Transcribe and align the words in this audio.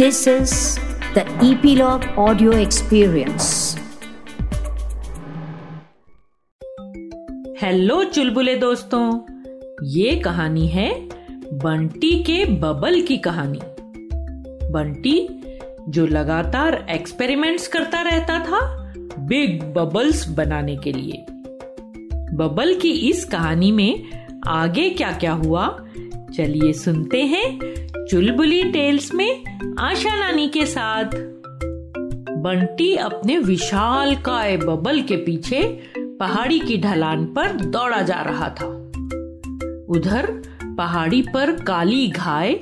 This 0.00 0.20
is 0.28 0.52
the 1.14 1.24
Epilogue 1.44 2.04
Audio 2.18 2.50
Experience. 2.52 3.78
Hello 7.62 8.04
चुलबुले 8.04 8.56
दोस्तों। 8.56 9.20
ये 9.82 10.16
कहानी 10.16 10.66
है 10.66 11.08
बंटी 11.52 12.22
के 12.22 12.44
बबल 12.44 13.00
की 13.00 13.16
कहानी। 13.16 13.60
बंटी, 14.70 15.28
जो 15.88 16.06
लगातार 16.06 16.86
एक्सपेरिमेंट्स 16.90 17.68
करता 17.68 18.00
रहता 18.00 18.38
था 18.38 18.92
बिग 19.18 19.64
बबल्स 19.64 20.28
बनाने 20.28 20.76
के 20.76 20.92
लिए। 20.92 21.26
बबल 22.36 22.74
की 22.74 22.90
इस 22.90 23.24
कहानी 23.24 23.72
में 23.72 24.02
आगे 24.48 24.90
क्या 24.90 25.12
क्या 25.12 25.32
हुआ 25.32 25.84
चलिए 26.34 26.72
सुनते 26.72 27.22
हैं 27.24 28.06
चुलबुली 28.06 28.62
टेल्स 28.72 29.12
में 29.14 29.76
आशा 29.78 30.14
नानी 30.16 30.48
के 30.48 30.64
साथ। 30.66 31.14
बंटी 32.42 32.94
अपने 32.96 33.38
विशाल 33.38 34.14
काय 34.16 34.56
बबल 34.56 35.00
के 35.00 35.16
पीछे 35.16 35.62
पहाड़ी 35.98 36.58
की 36.58 36.76
ढलान 36.78 37.24
पर 37.26 37.52
दौड़ा 37.52 38.00
जा 38.02 38.20
रहा 38.20 38.48
था। 38.50 38.66
उधर 39.88 40.30
पहाड़ी 40.78 41.22
पर 41.22 41.52
काली 41.62 42.06
गाय 42.08 42.54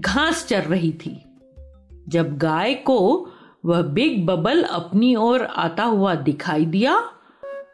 घास 0.00 0.46
चर 0.46 0.62
रही 0.62 0.92
थी। 0.92 1.16
जब 2.08 2.36
गाय 2.38 2.74
को 2.74 2.98
वह 3.64 3.82
बिग 3.82 4.24
बबल 4.26 4.62
अपनी 4.62 5.14
ओर 5.16 5.42
आता 5.42 5.84
हुआ 5.84 6.14
दिखाई 6.14 6.64
दिया 6.66 6.98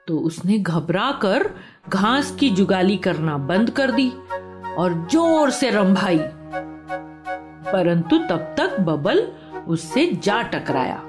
तो 0.09 0.19
उसने 0.19 0.59
घबरा 0.59 1.11
कर 1.23 1.51
घास 1.89 2.31
की 2.41 2.51
जुगाली 2.51 2.97
करना 2.97 3.37
बंद 3.39 3.71
कर 3.71 3.91
दी। 3.91 4.11
और 4.79 5.09
ज़ोर 5.11 5.51
से 5.51 5.71
रंभाई। 5.71 6.19
परंतु 7.73 8.19
तब 8.19 8.55
तक 8.59 8.81
बबल 8.81 9.33
उससे 9.69 10.07
जा 10.07 10.43
टकराया। 10.43 11.03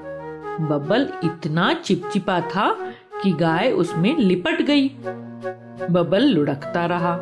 बबल 0.61 1.09
इतना 1.23 1.73
चिपचिपा 1.73 2.41
था 2.41 2.93
कि 3.23 3.31
गाय 3.31 3.71
उसमें 3.71 4.17
लिपट 4.17 4.61
गई। 4.61 4.89
बबल 5.91 6.23
लुढ़कता 6.23 6.85
रहा। 6.85 7.19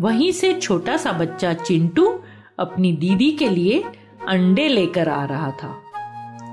वहीं 0.00 0.32
से 0.32 0.52
छोटा 0.52 0.96
सा 0.96 1.12
बच्चा 1.12 1.52
चिंटू 1.52 2.20
अपनी 2.58 2.92
दीदी 2.92 3.30
के 3.30 3.48
लिए 3.48 3.84
अंडे 4.28 4.68
लेकर 4.68 5.08
आ 5.08 5.24
रहा 5.24 5.50
था। 5.50 5.82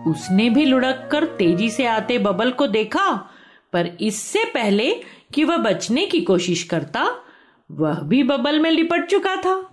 उसने 0.07 0.49
भी 0.49 0.65
लुढ़क 0.65 1.09
कर 1.11 1.25
तेज़ी 1.25 1.69
से 1.69 1.85
आते 1.85 2.17
बबल 2.17 2.51
को 2.51 2.67
देखा, 2.67 3.29
पर 3.73 3.85
इससे 4.01 4.43
पहले 4.43 5.01
कि 5.33 5.43
वह 5.43 5.57
बचने 5.57 6.05
की 6.05 6.21
कोशिश 6.21 6.63
करता 6.63 7.22
वह 7.71 7.99
भी 7.99 8.23
बबल 8.23 8.59
में 8.59 8.71
लिपट 8.71 9.05
चुका 9.05 9.35
था। 9.35 9.69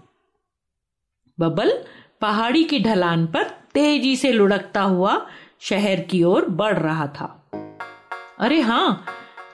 बबल 1.41 1.85
पहाड़ी 2.21 2.65
की 2.65 2.79
ढलान 2.81 3.27
पर 3.27 3.45
तेज़ी 3.75 4.17
से 4.17 4.33
लुढ़कता 4.33 4.83
हुआ 4.83 5.27
शहर 5.61 6.01
की 6.01 6.23
ओर 6.23 6.49
बढ़ 6.49 6.79
रहा 6.79 7.07
था। 7.07 7.51
अरे 8.39 8.61
हाँ, 8.61 9.05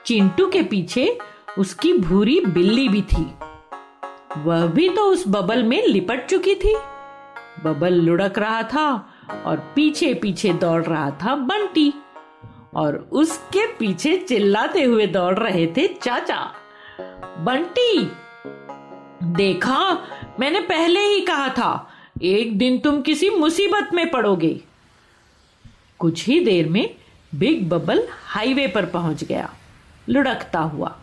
चिंटू 0.06 0.50
के 0.50 0.62
पीछे 0.62 1.18
उसकी 1.58 1.92
भूरी 1.92 2.40
बिल्ली 2.40 2.88
भी 2.88 3.02
थी। 3.02 3.24
वह 4.42 4.66
भी 4.66 4.88
तो 4.88 5.02
उस 5.02 5.24
बबल 5.28 5.62
में 5.62 5.86
लिपट 5.86 6.26
चुकी 6.26 6.54
थी। 6.54 6.74
बबल 7.64 7.94
लुढ़क 7.94 8.38
रहा 8.38 8.62
था 8.62 9.08
और 9.46 9.72
पीछे 9.74 10.14
पीछे 10.14 10.52
दौड़ 10.52 10.82
रहा 10.84 11.10
था 11.10 11.34
बंटी 11.34 11.94
और 12.74 13.08
उसके 13.12 13.66
पीछे 13.66 14.16
चिल्लाते 14.16 14.82
हुए 14.82 15.06
दौड़ 15.06 15.38
रहे 15.38 15.66
थे 15.66 15.86
चाचा। 15.86 16.52
बंटी! 17.38 18.10
देखा? 19.26 19.78
मैंने 20.40 20.60
पहले 20.60 21.00
ही 21.00 21.20
कहा 21.20 21.48
था, 21.48 21.90
एक 22.22 22.58
दिन 22.58 22.78
तुम 22.78 23.00
किसी 23.02 23.30
मुसीबत 23.30 23.94
में 23.94 24.10
पड़ोगे। 24.10 24.60
कुछ 25.98 26.26
ही 26.26 26.40
देर 26.40 26.68
में 26.68 26.94
बिग 27.34 27.68
बबल 27.68 28.02
हाईवे 28.24 28.66
पर 28.66 28.86
पहुँच 28.86 29.24
गया। 29.24 29.52
लुढ़कता 30.08 30.58
हुआ। 30.58 30.96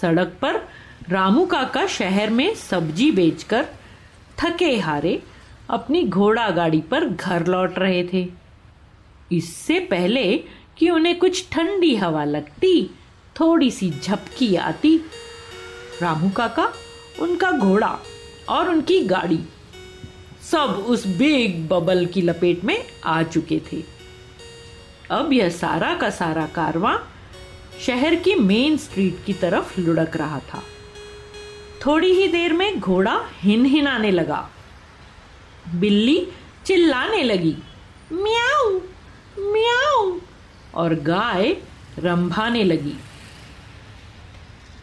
सड़क 0.00 0.36
पर 0.42 0.60
रामू 1.08 1.46
काका 1.46 1.86
शहर 1.86 2.30
में 2.30 2.54
सब्ज़ी 2.54 3.10
बेचकर 3.10 3.66
थके 4.38 4.78
हारे 4.78 5.22
अपनी 5.70 6.02
घोड़ा 6.04 6.48
गाड़ी 6.50 6.80
पर 6.80 7.04
घर 7.04 7.46
लौट 7.46 7.78
रहे 7.78 8.08
थे। 8.12 8.28
इससे 9.32 9.80
पहले 9.80 10.44
कि 10.78 10.90
उन्हें 10.90 11.18
कुछ 11.18 11.48
ठंडी 11.52 11.94
हवा 11.96 12.24
लगती, 12.24 12.90
थोड़ी 13.40 13.70
सी 13.70 13.90
झपकी 13.90 14.54
आती, 14.56 14.96
रामू 16.02 16.30
काका 16.30 16.72
उनका 17.20 17.50
घोड़ा 17.50 17.98
और 18.48 18.68
उनकी 18.68 19.00
गाड़ी। 19.00 19.40
सब 20.50 20.84
उस 20.88 21.06
बिग 21.06 21.68
बबल 21.68 22.06
की 22.06 22.22
लपेट 22.22 22.64
में 22.64 22.84
आ 23.04 23.22
चुके 23.22 23.60
थे। 23.72 23.82
अब 25.10 25.32
यह 25.32 25.48
सारा 25.48 25.94
का 25.94 26.10
सारा 26.10 26.46
कारवां 26.46 26.96
शहर 27.80 28.14
की 28.14 28.34
मेन 28.34 28.76
स्ट्रीट 28.76 29.24
की 29.26 29.32
तरफ़ 29.32 29.80
लुढ़क 29.80 30.16
रहा 30.16 30.38
था। 30.38 30.62
थोड़ी 31.86 32.12
ही 32.12 32.28
देर 32.28 32.52
में 32.52 32.80
घोड़ा 32.80 33.20
हिन 33.40 33.64
हिनाने 33.64 34.10
लगा। 34.10 34.50
बिल्ली 35.74 36.28
चिल्लाने 36.66 37.22
लगी, 37.22 37.56
म्याऊ 38.12 38.80
म्याऊ, 39.38 40.20
और 40.74 40.94
गाय 40.94 41.56
रंभाने 41.98 42.64
लगी। 42.64 42.94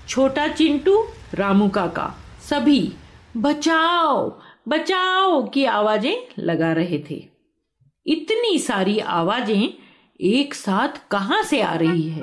छोटा 0.10 0.48
चिंटू 0.48 1.08
रामू 1.36 1.68
काका, 1.70 2.14
सभी 2.50 2.92
बचाओ 3.38 4.30
बचाओ 4.68 5.42
की 5.44 5.64
आवाज़ें 5.66 6.28
लगा 6.40 6.72
रहे 6.74 7.00
थे। 7.10 7.16
इतनी 8.06 8.58
सारी 8.60 8.98
आवाज़ें 9.00 9.70
एक 10.20 10.54
साथ 10.54 11.00
कहाँ 11.12 11.42
से 11.44 11.62
आ 11.62 11.74
रही 11.74 12.10
है? 12.10 12.22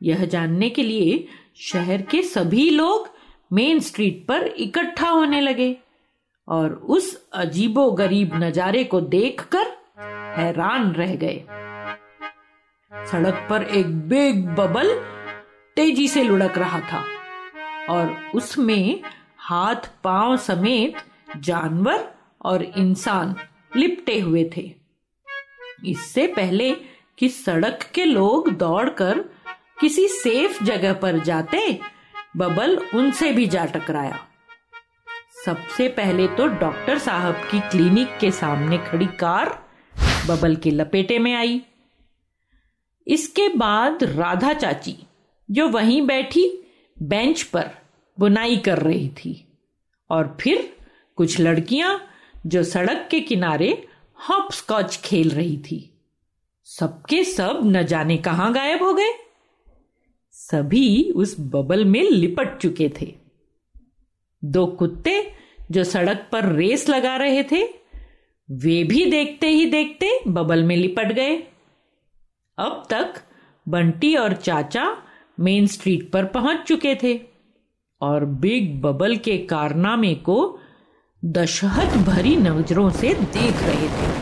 यह 0.00 0.24
जानने 0.24 0.68
के 0.70 0.82
लिए 0.82 1.26
शहर 1.62 2.02
के 2.02 2.22
सभी 2.22 2.68
लोग 2.70 3.08
मेन 3.52 3.80
स्ट्रीट 3.80 4.24
पर 4.28 4.46
इकट्ठा 4.46 5.08
होने 5.08 5.40
लगे 5.40 5.76
और 6.48 6.72
उस 6.88 7.14
अजीबो 7.32 7.90
गरीब 7.92 8.34
नजारे 8.34 8.84
को 8.84 9.00
देखकर 9.00 9.72
हैरान 10.38 10.92
रह 10.92 11.14
गए। 11.14 11.44
सड़क 12.92 13.46
पर 13.50 13.62
एक 13.62 13.86
बिग 14.08 14.46
बबल 14.48 14.94
तेज़ी 15.76 16.08
से 16.08 16.22
लुढ़क 16.22 16.58
रहा 16.58 16.80
था। 16.92 17.04
और 17.88 18.14
उसमें 18.34 19.00
हाथ 19.38 19.88
पाँव 20.04 20.36
समेत 20.36 20.96
जानवर 21.36 22.08
और 22.40 22.62
इंसान 22.62 23.34
लिपटे 23.76 24.18
हुए 24.20 24.50
थे। 24.56 24.70
इससे 25.84 26.26
पहले 26.26 26.70
कि 27.18 27.28
सड़क 27.28 27.82
के 27.94 28.04
लोग 28.04 28.50
दौड़कर 28.50 29.18
किसी 29.80 30.06
सेफ़ 30.08 30.62
जगह 30.64 30.92
पर 30.92 31.18
जाते, 31.18 31.80
बबल 32.36 32.76
उनसे 32.94 33.32
भी 33.32 33.46
जा 33.46 33.64
टकराया। 33.64 34.18
सबसे 35.44 35.88
पहले 35.88 36.26
तो 36.28 36.46
डॉक्टर 36.46 36.98
साहब 36.98 37.34
की 37.50 37.60
क्लिनिक 37.60 38.16
के 38.18 38.30
सामने 38.30 38.78
खड़ी 38.78 39.06
कार 39.20 39.48
बबल 40.28 40.56
के 40.56 40.70
लपेटे 40.70 41.18
में 41.18 41.34
आई। 41.34 41.60
इसके 43.06 43.48
बाद 43.48 44.04
राधा 44.04 44.52
चाची, 44.52 44.96
जो 45.48 45.68
वहीं 45.68 46.00
बैठी 46.02 46.46
बेंच 47.02 47.42
पर 47.42 47.70
बुनाई 48.18 48.56
कर 48.56 48.78
रही 48.78 49.08
थी 49.08 49.48
और 50.10 50.38
फिर 50.40 50.76
कुछ 51.16 51.40
लड़कियाँ 51.40 52.06
जो 52.46 52.62
सड़क 52.62 53.08
के 53.10 53.20
किनारे 53.20 53.86
हॉप 54.30 54.52
स्कॉच 54.52 55.00
खेल 55.04 55.30
रही 55.30 55.56
थी। 55.56 55.90
सबके 56.64 57.24
सब 57.24 57.60
न 57.64 57.82
जाने 57.82 58.16
कहाँ 58.16 58.52
गायब 58.52 58.82
हो 58.82 58.94
गए। 58.94 59.12
सभी 60.32 61.10
उस 61.10 61.36
बबल 61.40 61.84
में 61.84 62.02
लिपट 62.02 62.58
चुके 62.58 62.92
थे। 63.00 63.14
दो 64.44 64.66
कुत्ते 64.66 65.32
जो 65.70 65.84
सड़क 65.84 66.28
पर 66.32 66.44
रेस 66.44 66.88
लगा 66.88 67.16
रहे 67.16 67.42
थे, 67.42 67.64
वे 68.50 68.84
भी 68.84 69.10
देखते 69.10 69.48
ही 69.48 69.70
देखते 69.70 70.20
बबल 70.28 70.62
में 70.62 70.76
लिपट 70.76 71.12
गए। 71.12 71.36
अब 72.58 72.86
तक 72.90 73.14
बंटी 73.68 74.14
और 74.16 74.32
चाचा 74.32 75.03
मेन 75.40 75.66
स्ट्रीट 75.66 76.12
पर 76.12 76.24
पहुँच 76.24 76.62
चुके 76.62 76.94
थे 77.02 77.20
और 78.00 78.24
बिग 78.24 78.82
बबल 78.82 79.16
के 79.16 79.38
कारनामे 79.38 80.14
को 80.14 80.58
दशहत 81.24 81.98
भरी 81.98 82.36
नज़रों 82.36 82.90
से 82.90 83.14
देख 83.14 83.54
रहे 83.62 83.88
थे। 83.88 84.12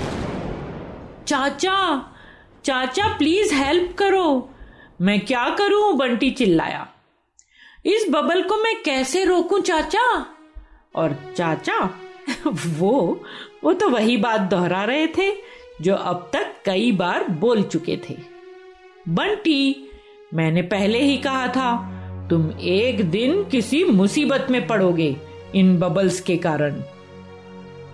चाचा 1.26 2.08
चाचा 2.64 3.18
प्लीज़ 3.18 3.54
हेल्प 3.54 3.96
करो। 3.98 4.50
मैं 5.00 5.20
क्या 5.20 5.48
करूँ? 5.48 5.96
बंटी 5.96 6.30
चिल्लाया। 6.30 6.88
इस 7.86 8.06
बबल 8.10 8.42
को 8.42 8.56
मैं 8.56 8.82
कैसे 8.82 9.24
रोकूं, 9.24 9.60
चाचा? 9.60 10.26
और 10.96 11.32
चाचा, 11.36 11.90
वो 12.78 13.24
वो 13.64 13.72
तो 13.72 13.88
वही 13.88 14.16
बात 14.16 14.40
दोहरा 14.40 14.84
रहे 14.84 15.06
थे, 15.06 15.32
जो 15.80 15.94
अब 15.94 16.30
तक 16.32 16.54
कई 16.64 16.92
बार 16.92 17.28
बोल 17.28 17.62
चुके 17.62 18.00
थे। 18.10 18.18
बंटी 19.08 19.91
मैंने 20.32 20.62
पहले 20.62 20.98
ही 20.98 21.16
कहा 21.16 21.46
था, 21.48 22.28
तुम 22.30 22.50
एक 22.60 23.04
दिन 23.10 23.42
किसी 23.44 23.82
मुसीबत 23.84 24.46
में 24.50 24.66
पड़ोगे 24.66 25.16
इन 25.54 25.76
बबल्स 25.78 26.20
के 26.20 26.36
कारण। 26.36 26.82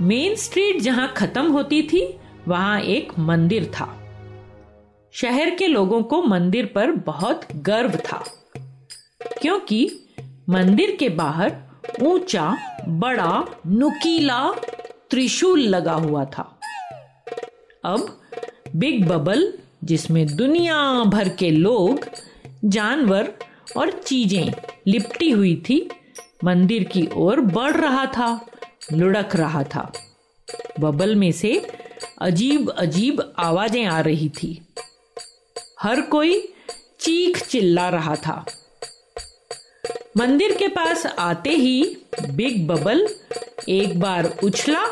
मेन 0.00 0.34
स्ट्रीट 0.34 0.80
जहाँ 0.80 1.12
खत्म 1.16 1.50
होती 1.52 1.82
थी, 1.82 2.02
वहाँ 2.48 2.80
एक 2.80 3.12
मंदिर 3.18 3.64
था। 3.74 3.94
शहर 5.14 5.50
के 5.50 5.66
लोगों 5.66 6.02
को 6.02 6.22
मंदिर 6.22 6.66
पर 6.66 6.90
बहुत 7.06 7.46
गर्व 7.62 7.96
था, 8.04 8.24
क्योंकि 9.42 9.90
मंदिर 10.48 10.96
के 10.96 11.08
बाहर 11.08 11.56
ऊँचा, 12.02 12.56
बड़ा, 12.88 13.44
नुकीला 13.66 14.50
त्रिशूल 15.10 15.60
लगा 15.60 15.92
हुआ 15.94 16.24
था। 16.28 16.42
अब 17.84 18.20
बिग 18.76 19.06
बबल, 19.06 19.52
जिसमें 19.84 20.26
दुनिया 20.36 20.76
भर 21.04 21.28
के 21.28 21.50
लोग 21.50 22.04
जानवर 22.64 23.32
और 23.76 23.90
चीज़ें 23.90 24.52
लिपटी 24.86 25.30
हुई 25.30 25.54
थी। 25.68 25.88
मंदिर 26.44 26.84
की 26.84 27.08
ओर 27.16 27.40
बढ़ 27.40 27.76
रहा 27.76 28.06
था, 28.06 28.46
लुढ़क 28.92 29.36
रहा 29.36 29.62
था। 29.64 29.92
बबल 30.80 31.14
में 31.14 31.32
से 31.32 31.66
अजीब 32.18 32.70
अजीब 32.70 33.34
आवाज़ें 33.38 33.84
आ 33.84 34.00
रही 34.00 34.28
थी। 34.28 34.66
हर 35.82 36.00
कोई 36.00 36.54
चीख 37.00 37.42
चिल्ला 37.46 37.88
रहा 37.88 38.14
था। 38.16 38.44
मंदिर 40.16 40.54
के 40.54 40.68
पास 40.68 41.06
आते 41.06 41.50
ही 41.50 41.96
बिग 42.30 42.66
बबल 42.66 43.08
एक 43.68 44.00
बार 44.00 44.32
उछला 44.44 44.82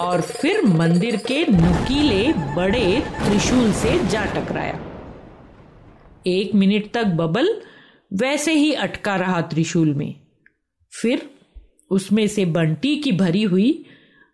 और 0.00 0.20
फिर 0.20 0.64
मंदिर 0.64 1.16
के 1.16 1.44
नुकीले 1.46 2.32
बड़े 2.32 3.00
त्रिशूल 3.00 3.72
से 3.72 3.98
जा 4.08 4.24
टकराया। 4.24 4.91
एक 6.26 6.54
मिनट 6.54 6.92
तक 6.92 7.04
बबल 7.04 7.62
वैसे 8.12 8.52
ही 8.52 8.72
अटका 8.72 9.16
रहा 9.16 9.40
त्रिशूल 9.40 9.94
में। 9.94 10.20
फिर 10.92 11.30
उसमें 11.90 12.26
से 12.28 12.44
बंटी 12.44 12.96
की 12.96 13.12
भरी 13.12 13.42
हुई 13.42 13.84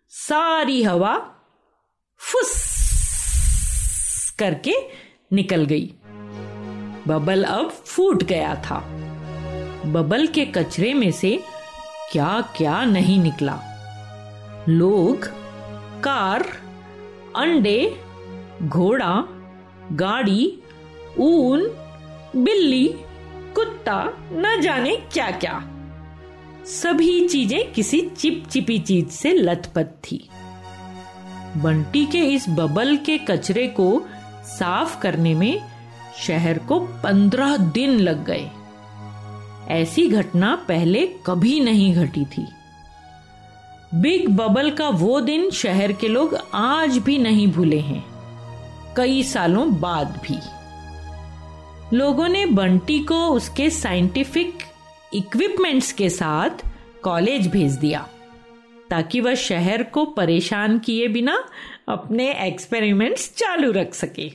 सारी 0.09 0.83
हवा 0.83 1.35
फुस 2.17 2.69
करके 4.39 4.73
निकल 5.33 5.65
गई। 5.65 5.93
बबल 7.07 7.43
अब 7.43 7.69
फूट 7.69 8.23
गया 8.23 8.55
था। 8.55 8.79
बबल 9.85 10.27
के 10.27 10.45
कचरे 10.45 10.93
में 10.93 11.11
से 11.11 11.43
क्या 12.11 12.53
क्या 12.57 12.85
नहीं 12.85 13.23
निकला। 13.23 13.59
लोग, 14.69 15.25
कार, 16.03 16.41
अंडे, 17.35 18.01
घोड़ा, 18.63 19.23
गाड़ी 19.91 20.61
ऊन, 21.17 21.61
बिल्ली, 22.35 22.87
कुत्ता, 23.55 24.17
न 24.31 24.61
जाने 24.61 24.95
क्या 24.95 25.31
क्या 25.31 25.63
सभी 26.65 27.27
चीज़ें 27.27 27.71
किसी 27.71 28.01
चिपचिपी 28.01 28.79
चीज़ 28.79 29.07
से 29.07 29.33
लथपथ 29.33 29.85
थी। 29.85 30.29
बंटी 31.57 32.05
के 32.05 32.19
इस 32.19 32.45
बबल 32.49 32.97
के 32.97 33.17
कचरे 33.17 33.67
को 33.67 34.05
साफ़ 34.45 35.01
करने 35.01 35.33
में 35.33 35.61
शहर 36.17 36.57
को 36.57 36.79
पंद्रह 36.79 37.57
दिन 37.57 37.89
लग 37.89 38.25
गए। 38.25 38.49
ऐसी 39.69 40.07
घटना 40.07 40.55
पहले 40.55 41.07
कभी 41.25 41.59
नहीं 41.59 41.93
घटी 41.95 42.25
थी। 42.25 42.47
बिग 43.95 44.29
बबल 44.29 44.71
का 44.71 44.89
वो 44.89 45.21
दिन 45.21 45.49
शहर 45.51 45.91
के 45.91 46.07
लोग 46.07 46.37
आज 46.53 46.97
भी 46.97 47.17
नहीं 47.17 47.47
भूले 47.47 47.79
हैं। 47.79 48.05
कई 48.97 49.23
सालों 49.23 49.79
बाद 49.79 50.07
भी। 50.07 50.39
लोगों 51.93 52.27
ने 52.27 52.45
बंटी 52.45 52.99
को 52.99 53.27
उसके 53.27 53.69
साइंटिफिक 53.69 54.63
इक्विपमेंट्स 55.13 55.91
के 55.91 56.09
साथ 56.09 56.49
कॉलेज 57.03 57.47
भेज 57.47 57.73
दिया, 57.73 58.07
ताकि 58.89 59.21
वह 59.21 59.35
शहर 59.35 59.83
को 59.83 60.05
परेशान 60.05 60.79
किए 60.79 61.07
बिना 61.07 61.43
अपने 61.89 62.31
एक्सपेरिमेंट्स 62.47 63.33
चालू 63.35 63.71
रख 63.71 63.93
सके। 63.93 64.29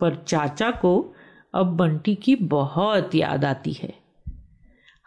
पर 0.00 0.14
चाचा 0.28 0.70
को 0.70 1.14
अब 1.54 1.66
बंटी 1.66 2.14
की 2.14 2.36
बहुत 2.36 3.14
याद 3.14 3.44
आती 3.44 3.72
है। 3.72 3.94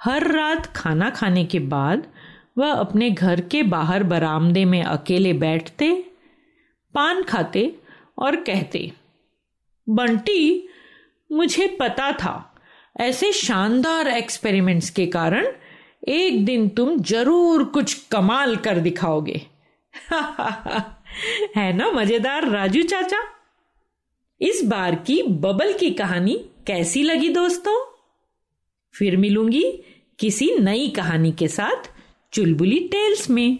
हर 0.04 0.28
रात 0.28 0.66
खाना 0.66 1.10
खाने 1.10 1.46
के 1.46 1.60
बाद 1.60 2.08
वह 2.58 2.72
अपने 2.72 3.10
घर 3.10 3.42
के 3.42 3.64
बाहर 3.64 4.04
बरामदे 4.04 4.66
में 4.66 4.84
अकेले 4.84 5.34
बैठते, 5.34 5.94
पान 6.94 7.24
खाते 7.24 7.76
और 8.20 8.36
कहते, 8.36 8.92
बंटी 9.88 10.69
मुझे 11.32 11.68
पता 11.68 12.12
था। 12.12 12.56
ऐसे 13.00 13.32
शानदार 13.32 14.08
एक्सपेरिमेंट्स 14.08 14.90
के 14.90 15.08
कारण 15.08 15.48
एक 16.08 16.46
दिन 16.46 16.70
तुम 16.70 17.00
ज़रूर 17.00 17.64
कुछ 17.64 17.94
कमाल 17.94 18.56
कर 18.56 18.80
दिखाओगे। 18.80 19.42
है 21.56 21.74
ना 21.74 21.92
मज़ेदार 21.92 22.50
राजू 22.50 22.84
चाचा? 22.84 23.20
इस 24.42 24.62
बार 24.64 24.96
की 24.96 25.24
बबल 25.24 25.74
की 25.74 25.92
कहानी 25.92 26.46
कैसी 26.68 27.04
लगी 27.04 27.30
दोस्तों? 27.30 27.94
फिर 28.94 29.18
मिलूँगी 29.18 29.84
किसी 30.20 30.56
नई 30.60 30.90
कहानी 30.90 31.32
के 31.32 31.48
साथ 31.48 31.92
चुलबुली 32.34 32.80
टेल्स 32.80 33.30
में। 33.30 33.60